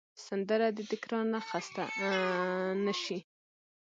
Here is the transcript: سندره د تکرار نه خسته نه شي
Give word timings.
سندره 0.27 0.67
د 0.77 0.79
تکرار 0.91 1.25
نه 1.33 1.39
خسته 1.47 1.83
نه 2.85 2.93
شي 3.03 3.19